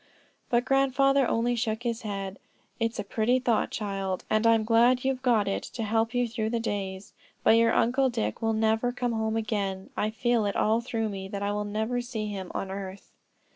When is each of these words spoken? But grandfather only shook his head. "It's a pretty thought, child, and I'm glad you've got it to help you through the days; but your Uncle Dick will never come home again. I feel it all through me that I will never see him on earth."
But 0.49 0.65
grandfather 0.65 1.27
only 1.27 1.55
shook 1.55 1.83
his 1.83 2.01
head. 2.01 2.39
"It's 2.79 2.97
a 2.97 3.03
pretty 3.03 3.37
thought, 3.37 3.69
child, 3.69 4.23
and 4.31 4.47
I'm 4.47 4.63
glad 4.63 5.05
you've 5.05 5.21
got 5.21 5.47
it 5.47 5.61
to 5.77 5.83
help 5.83 6.15
you 6.15 6.27
through 6.27 6.49
the 6.49 6.59
days; 6.59 7.13
but 7.43 7.51
your 7.55 7.71
Uncle 7.71 8.09
Dick 8.09 8.41
will 8.41 8.53
never 8.53 8.91
come 8.91 9.11
home 9.13 9.37
again. 9.37 9.91
I 9.95 10.09
feel 10.09 10.47
it 10.47 10.55
all 10.55 10.81
through 10.81 11.09
me 11.09 11.27
that 11.27 11.43
I 11.43 11.51
will 11.51 11.65
never 11.65 12.01
see 12.01 12.25
him 12.25 12.49
on 12.55 12.71
earth." 12.71 13.11